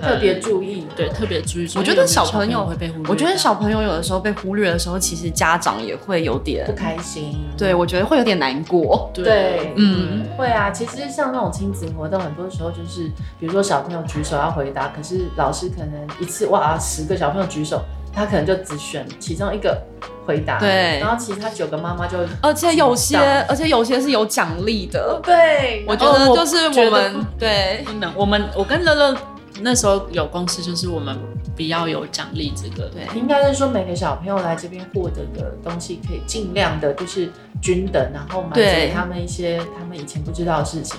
[0.03, 1.69] 特别注意，对，特别注意。
[1.77, 3.05] 我觉得小朋友会被忽略。
[3.09, 7.47] 我觉得小朋友有的时候被忽略的时候，其实家长也会有点不开心。
[7.57, 9.11] 对，我觉得会有点难过。
[9.15, 10.71] 对，嗯，会啊。
[10.71, 17.83] 其实像那种亲子活动，很多时候就是，比如说小朋友举手要回答，可是老师可能一次哇十个小朋友举手，
[18.13, 19.81] 他可能就只选其中一个
[20.27, 23.17] 回答，对，然后其他九个妈妈就，而且有些，
[23.49, 29.17] 而且有些是有奖励的，对，我觉得就是我们对不能，我们我跟乐乐
[29.61, 31.19] 那时候有公司，就是我们
[31.57, 38.61] 比较有奖励这个，对，应该是说每个小朋友来这边获得的东西可以尽量的就是均等，然后满足
[38.95, 40.99] 他们一些他们以前不知道的事情。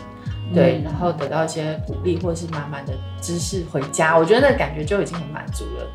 [0.56, 5.86] 对，然后得到一些鼓励，或者是满满的知识回家，我觉得那感觉就已经很满足了。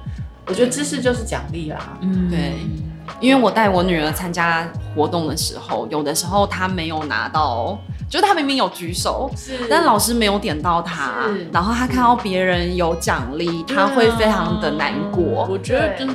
[0.47, 1.97] 我觉得知识就是奖励啦。
[2.03, 2.53] 嗯，对，
[3.19, 7.79] 因为我带我女儿参加活动的时候，有的时候她没有拿到，
[8.13, 15.47] 就是他明明有举手，是，但老师没有点到他，然后他看到别人有奖励，他会非常的难过。
[15.49, 16.15] 我觉得真的。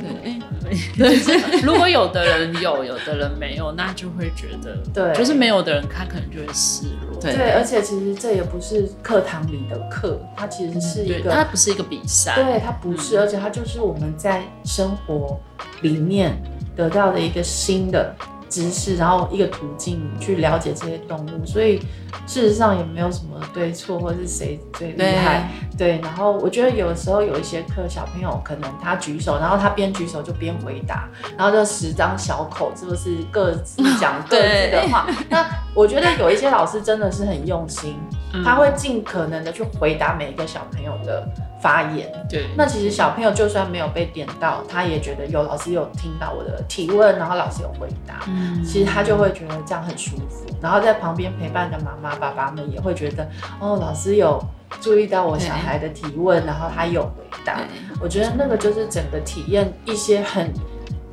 [1.64, 7.20] 如果有的人有，有的人没有，那就会觉得，对，就是没有的人，他可能就会失落。
[7.20, 15.36] 对，对，而且其实这也不是课堂里的课，它其实是一个，它不是一个比赛，对，它不是，嗯、而且它就是我们在生活
[15.80, 16.40] 里面
[16.76, 18.14] 得到的一个新的。
[18.48, 21.78] 知识，然后一个途径去了解这些动物，所以
[22.26, 25.50] 事实上也没有什么对错，或者是谁最厉害。
[25.76, 35.06] 对，对，然后我觉得有时候有一些课，小朋友可能他举手，然后他边举手就边回答，然后就十张小口，是不是各自讲各自的话？
[35.28, 37.96] 那我觉得有一些老师真的是很用心，
[38.44, 41.28] 他会尽可能的去回答每一个小朋友的。
[41.60, 50.46] 发言，对，那其实小朋友就算没有被点到，他也觉得有老师有听到我的提问，然后老师有回答，嗯，其实他就会觉得这样很舒服。
[50.60, 53.28] 然后在旁边陪伴的妈妈爸爸们也会觉得，
[53.60, 54.42] 哦，老师有
[54.80, 57.60] 注意到我小孩的提问，然后他有回答。
[58.00, 60.52] 我觉得那个就是整个体验一些很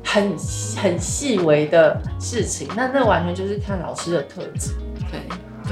[0.04, 0.36] 很
[0.76, 4.74] 很细微的事情，那那完全就是看老师的特质，
[5.10, 5.20] 对。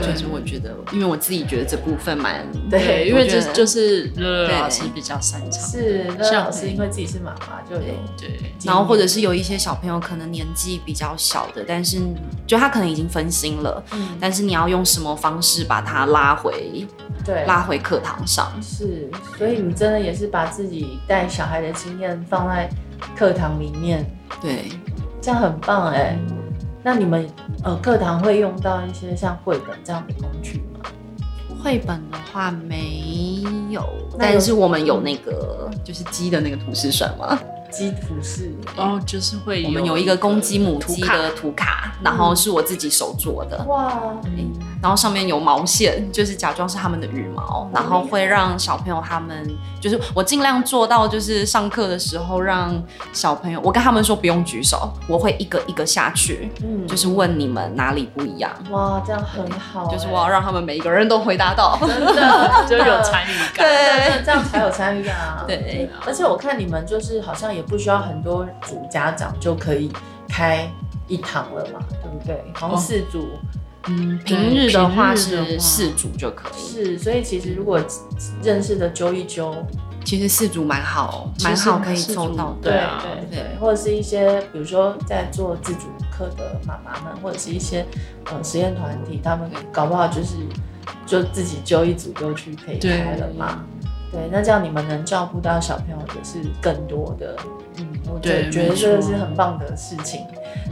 [0.03, 11.99] 就是我觉得，因为我自己觉得这部分蛮 对，因为就就是乐乐老师比较擅长，是乐乐老师因为自己是妈妈就有对，然后或者是有一些小朋友可能年纪比较小的，但是
[12.47, 16.87] 就他可能已经分心了，嗯，但是你要用什么方式把他拉回，
[17.25, 22.69] 对，拉回课堂上，是，所以你真的也是把自己带小孩的经验放在
[23.17, 24.05] 课堂里面，
[24.41, 24.71] 对，
[25.21, 26.19] 这样很棒哎。
[26.85, 27.27] 那你们
[27.63, 30.81] 呃课堂会用到一些像绘本这样的工具吗？
[31.63, 33.83] 绘本的话没有，
[34.19, 37.41] 但是我们有那个就是鸡的那个图示算吗。
[37.71, 38.53] 鸡图示。
[38.77, 43.65] 哦，就是会我们有一个公鸡母鸡的图卡，然后是我自己手做的。
[43.65, 44.15] 哇，
[44.85, 52.81] 然后上面有毛线，就是假装是他们的羽毛，然后会让小朋友他们就是我尽量做到，就是上课的时候让
[53.13, 58.53] 小朋友，我跟他们说不用举手，我会一个一个下去，嗯，就是问你们哪里不一样。
[58.71, 65.45] 哇，这样很好，就是我要让他们每一个人都回答到，真的 就有参与感，对，这样才有参与感啊。
[65.49, 67.65] 对，而且我看你们就是好像也。
[67.65, 69.91] 不需要很多组家长就可以
[70.29, 70.71] 开
[71.09, 72.45] 一堂了嘛，对不对？
[72.53, 73.27] 好像四组，
[73.89, 76.61] 嗯，平日的话是四组就可以。
[76.61, 77.81] 是，所以其实如果
[78.43, 79.55] 认识的揪一揪，
[80.05, 82.57] 其实四组蛮好，蛮好可以抽到。
[82.63, 87.85] 对对对，或者是一些比如说在做自主课的妈妈们，或者是一些
[88.27, 90.37] 呃实验团体，他们搞不好就是
[91.07, 93.65] 就自己揪一组就去可以开了嘛。
[94.13, 97.51] 对，那这样你们能照顾到小朋友也是更多的，嗯，
[98.13, 100.21] 我觉得觉得这个是很棒的事情。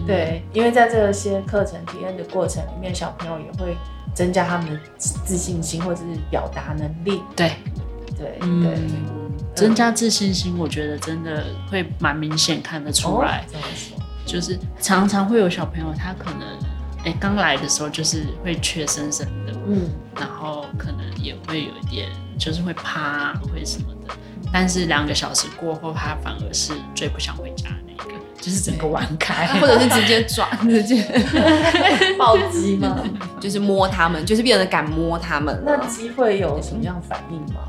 [0.07, 3.77] 对，因为在这些课程体验的过程里面，小朋友也会
[4.15, 7.23] 增加他们的自信心或者是表达能力。
[7.37, 7.53] 对，
[8.19, 8.79] 对，对，
[9.55, 13.45] 增加自信心，我觉得真的会蛮明显看得出来。
[14.25, 16.49] 就是常常会有小朋友，他可能
[17.05, 22.09] 哎刚来的时候就是会怯生生的，嗯，然后可能也会有一点。
[22.39, 24.13] 就是会怕，会什么的，
[24.53, 28.11] 但是两个小时过后，他反而是最不想回家的那个，
[28.41, 31.03] 就是整个玩开， 或者是直接转， 直接
[32.19, 33.03] 暴击吗？
[33.41, 35.63] 就是摸他们，就是变得敢摸他们。
[35.65, 37.61] 那鸡会有什么样反应吗？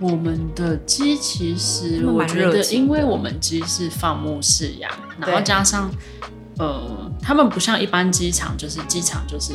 [0.00, 5.90] 我们的鸡其实我觉得，因为我们鸡是放牧饲养，然后加上。
[6.58, 9.52] 呃，他们不像一般鸡场，就是鸡场就是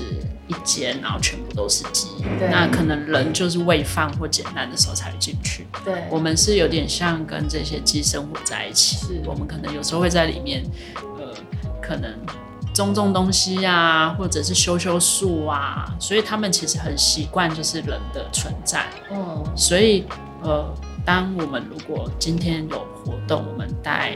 [0.47, 2.07] 一间，然后全部都是鸡。
[2.39, 2.49] 对。
[2.49, 5.67] 那可能人就是喂饭或捡蛋的时候才会进去。
[5.83, 6.05] 对。
[6.09, 8.95] 我们是有点像跟这些鸡生活在一起。
[8.95, 9.21] 是。
[9.25, 10.63] 我们可能有时候会在里面，
[11.19, 11.33] 呃，
[11.81, 12.09] 可能
[12.73, 18.85] 种种东西啊，或者是修修树啊，所以他们其实很习惯就是人的存在。
[19.11, 19.43] 嗯。
[19.57, 20.05] 所以，
[20.41, 24.13] 呃，当我们如果今天有活动，我们带。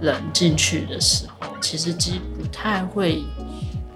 [0.00, 3.24] 人进去的时候，其实鸡不太会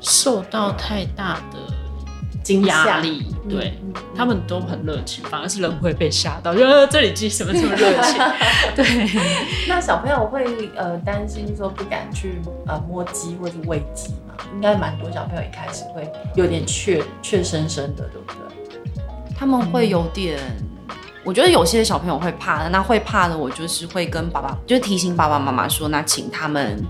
[0.00, 8.18] 受到太大的压力，对、嗯、他们都很热情，反而是人会被吓到，就这里鸡什么这么热情？
[8.74, 9.10] 对，
[9.68, 14.34] 那小朋友会呃担心说不敢去呃摸鸡或者喂鸡吗？
[14.54, 18.94] 应该蛮多小朋友一开始会有点怯怯生生的，对不对？
[19.36, 20.38] 他们会有点，
[21.28, 26.82] 我觉得有些小朋友会怕的，那会怕的，我就是会跟爸爸，就是提醒爸爸妈妈说，那请他们。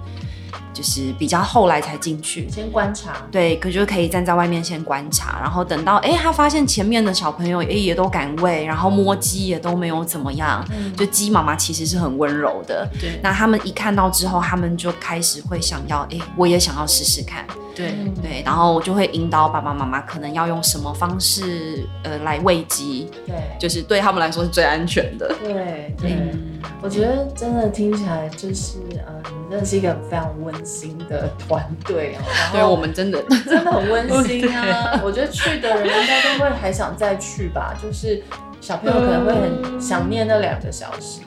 [0.72, 17.44] 就是比较后来才进去，先观察，对，可就可以站在外面先观察，然后等到哎、欸，他发现前面的小朋友哎、欸、也都敢喂，然后摸鸡也都没有怎么样，嗯、就鸡妈妈其实是很温柔的，对，那他们一看到之后，他们就开始会想要，哎、欸，我也想要试试看。
[17.78, 25.32] 对对，然后我就会引导爸爸妈妈可能要用什么方式呃来喂鸡，对，就是对他们来说是最安全的。
[25.40, 32.20] 对对，嗯、我觉得真的听起来就是呃，你们真的是一个非常温馨的团队哦。
[32.26, 35.00] 然后对，我们真的 真的很温 馨啊！
[35.04, 38.20] 我觉得去的人应该都会还想再去吧，就是
[38.60, 41.20] 小朋友可能会很想念那两个小时。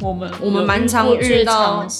[0.00, 1.86] 我们我们蛮常遇到。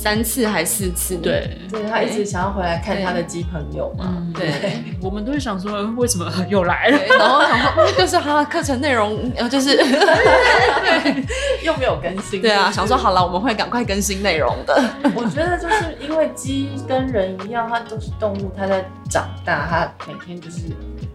[0.00, 1.16] 三次还四次？
[1.16, 4.24] 对，对他一直想要回来看他的鸡朋友嘛。
[4.32, 6.98] 对，我们都会想说，为什么 又来了？
[7.18, 11.24] 然后想说，就是他的课程内容，然后就是对，
[11.66, 12.40] 又没有更新。
[12.40, 14.80] 对啊，想说好了，我们会赶快更新内容的。
[15.16, 20.60] 我觉得就是因为鸡跟人一样，它都是动物，它在长大，它每天就是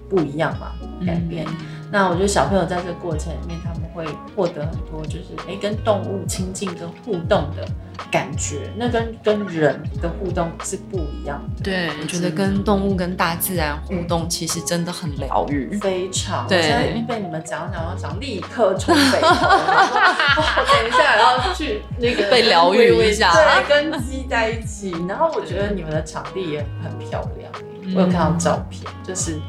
[0.09, 0.73] 不一样嘛，
[1.05, 1.47] 改变。
[1.93, 4.03] 那我觉得小朋友在这个过程里面，他们会
[4.35, 7.63] 获得很多，就是哎，跟动物亲近跟互动的
[8.09, 8.71] 感觉。
[8.75, 11.63] 那跟跟人的互动是不一样的。
[11.63, 16.47] 对，我觉得跟动物跟大自然互动，其实真的很疗愈，非常。
[16.47, 24.95] 对，现在已经被你们讲讲，我想立刻冲北投， 我等一下要去那个被疗愈一下，对，跟鸡在一起。
[25.07, 27.51] 然后我觉得你们的场地也很漂亮，
[27.95, 29.39] 我有看到照片，就是。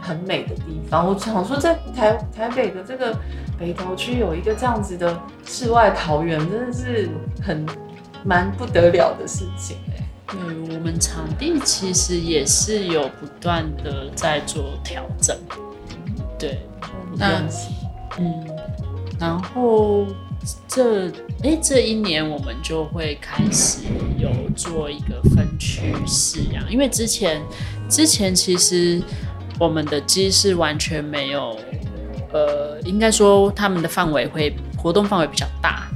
[0.00, 3.18] 很美的地方，我想说，在台台北的这个
[3.58, 7.08] 北投区有一个这样子的世外桃源，真的是
[7.42, 7.66] 很
[8.24, 10.04] 蛮不得了的事情哎。
[10.26, 15.36] 对，我们场地其实也是有不断的在做调整。
[16.38, 16.60] 对，
[17.16, 17.42] 那
[18.18, 18.46] 嗯，
[19.18, 20.06] 然后
[20.66, 21.08] 这
[21.42, 23.84] 哎、欸、这一年我们就会开始
[24.18, 27.40] 有做一个分区饲养，因为之前
[27.88, 29.02] 之前其实。
[29.58, 31.56] 我们的鸡是完全没有，
[32.32, 35.88] 呃，应该说他们的范围会活动范围比较大。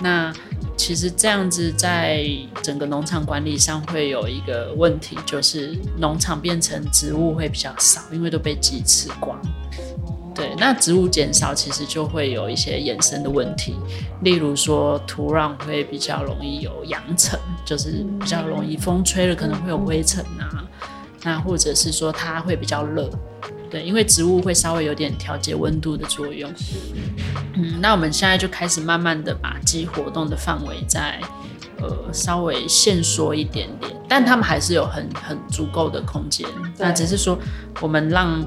[0.00, 0.32] 那
[0.76, 2.26] 其实这样子在
[2.62, 9.38] 整个农场管理上会有一个问题，就是农场变成植物会比较少，因为都被鸡吃光。
[10.34, 13.74] 对，那植物减少，其实就会有一些衍生的问题，
[14.22, 20.64] 例如说土壤会比较容易有扬尘，就是比较容易风吹了可能会有灰尘啊。
[21.22, 23.10] 那或者是说它会比较热，
[23.70, 26.50] 对，因为植物会稍微有点调节温度的作用。
[27.54, 31.20] 嗯，那我们现在就开始慢慢的把鸡活动的范围再
[31.78, 36.48] 呃稍微限缩一点点，但他们还是有很很足够的空间。
[36.78, 37.38] 那只是说
[37.80, 38.42] 我们让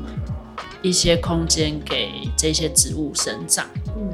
[0.81, 3.65] 一些空间给这些植物生长，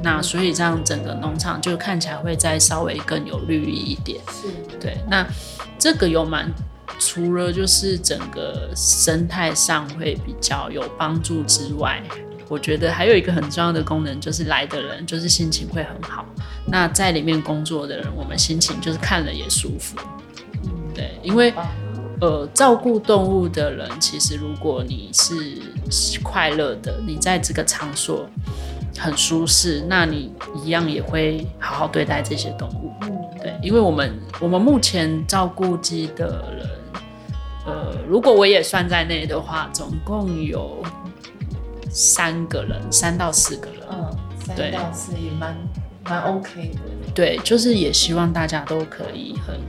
[0.02, 4.20] 那所以这样整个农场就看起来会再稍微更有绿意一点。
[4.30, 4.48] 是，
[4.78, 5.26] 对，那
[5.78, 6.52] 这个有蛮。
[7.00, 12.02] 除了就是整个生态上会比较有帮助之外，
[12.46, 16.26] 我觉得还有一个很重要的功能，就是来的人就是心情会很好。
[16.66, 19.96] 那在里面工作的人，我们心情就是看了也舒服。
[20.94, 21.54] 对，因为
[22.20, 25.34] 呃，照顾动物的人，其实如果你是
[26.22, 28.28] 快乐的，你在这个场所
[28.98, 30.32] 很舒适，那你
[30.62, 32.92] 一样也会好好对待这些动物。
[33.40, 36.79] 对，因为我们我们目前照顾鸡的人。
[37.70, 40.82] 呃，如果我也算在内的话，总共有
[41.88, 43.80] 三个人，三到四个人。
[43.90, 45.56] 嗯，三到四也蛮
[46.04, 46.80] 蛮 OK 的。
[47.14, 49.60] 对，就是也希望大家都可以很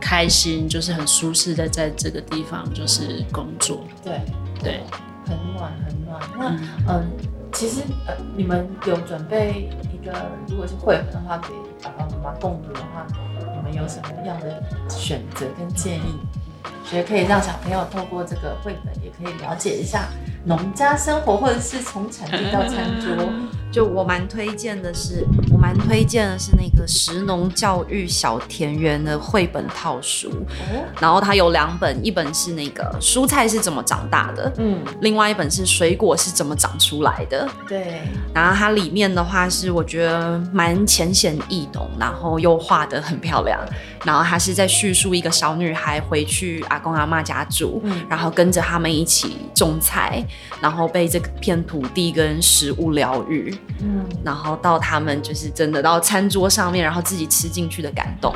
[0.00, 3.84] 开心，就是很舒适的在这个地方就是工作。
[4.04, 4.20] 对
[4.62, 4.80] 对，
[5.26, 6.20] 很暖很暖。
[6.38, 7.04] 那嗯，呃，
[7.52, 10.12] 其实呃，你们有准备一个，
[10.48, 11.48] 如果是绘本的话，给
[11.82, 13.06] 爸爸妈妈共读的话，
[13.56, 16.18] 你们有什么样的选择跟建议？
[16.84, 20.08] 所以可以让小朋友透过这个绘本，也可以了解一下
[20.44, 23.10] 农家生活，或者是从产地到餐桌。
[23.70, 30.28] 就我蛮推荐的是，我蛮推荐的是那个食农教育小田园的绘本套书。
[31.00, 37.48] 然后它有两本，一本是那个蔬菜是怎么长大的，嗯，另外一本是水果是怎么长出来的。
[37.68, 38.00] 对。
[38.34, 43.60] 然后它里面的话是我觉得蛮浅显易懂，然后又画得很漂亮。
[44.04, 50.24] 然后它是在叙述一个小女孩回去阿公阿妈家住，嗯、然后跟着他们一起种菜，
[50.60, 58.34] 然后被这片土地跟食物疗愈，嗯，然后到他们就是真的到餐桌上面，然后自己吃进去的感动。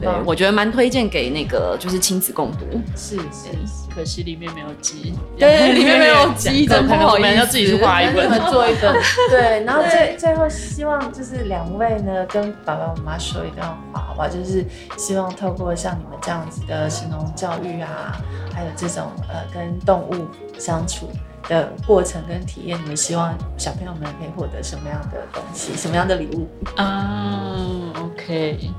[0.00, 2.66] 对，我觉得蛮推荐给那个就是亲子共读。
[2.96, 3.48] 是是，
[3.94, 5.14] 可惜里面没有鸡。
[5.38, 8.94] 对，里面没有鸡， 真不好意思，要自己去画一本，做一本。
[9.30, 14.28] 对，然后最最后希望就是两位呢跟爸爸妈妈说一段话，好吧？
[14.28, 14.64] 就是
[14.96, 18.16] 希望透过像你们这样子的神农教育啊，
[18.52, 20.26] 还有这种呃跟动物
[20.58, 21.08] 相处
[21.48, 28.70] 的过程跟体验，你们希望小朋友们可以获得什么样的东西，什么样的礼物啊？OK。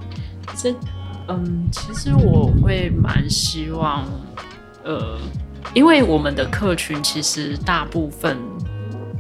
[0.55, 0.73] 这，
[1.27, 4.05] 嗯，其实我会蛮希望，
[4.83, 5.17] 呃，
[5.73, 8.37] 因为我们的客群其实大部分，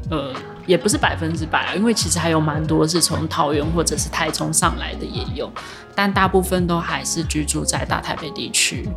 [0.09, 0.33] 呃，
[0.65, 5.51] 也不是百分之百，因为其实还有蛮多是从桃园或者是台中上来的也有，
[5.95, 8.87] 但大部分都还是居住在大台北地区。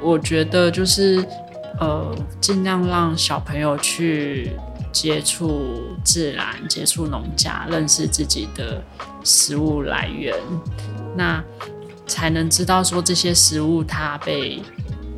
[0.00, 1.24] 我觉得就是，
[1.78, 4.52] 呃，尽量让小朋友去
[4.92, 8.84] 接触自然，接触农家，认识自己的
[9.24, 10.36] 食物来源。
[11.16, 11.42] 那
[12.06, 14.62] 才能知道说这些食物它被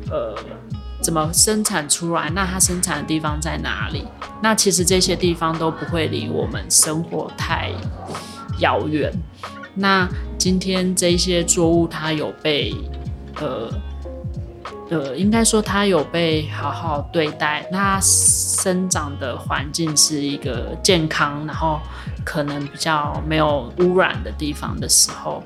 [0.09, 0.35] 呃
[1.01, 4.07] 怎么生产出来，那它生产的地方在哪里？
[4.41, 7.71] 那其实这些地方都不会离我们生活太
[8.59, 9.11] 遥远。
[9.75, 10.07] 那
[10.37, 12.73] 今天这些作物它有被
[13.41, 13.69] 呃
[14.89, 21.79] 呃，应该说它有被好好对待，它生长的环境是一个健康，然后
[22.23, 25.41] 可能比较没有污染的地方的时候。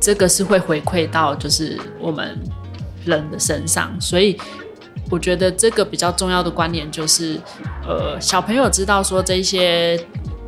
[0.00, 2.38] 这个是会回馈到就是我们
[3.04, 4.38] 人的身上，所以
[5.10, 7.40] 我觉得这个比较重要的观念就是，
[7.86, 9.98] 呃，小朋友知道说这些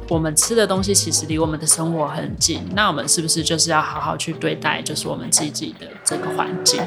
[0.09, 6.81] 我们吃的东西其实离我们的生活很近，那我们是不是就是要好好去对待，就是我们自己的这个环境？